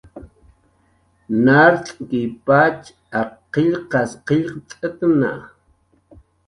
Nart'kipatx 1.43 2.81
ak 3.19 3.31
qillqas 3.53 4.11
qillqt'atna 4.27 5.31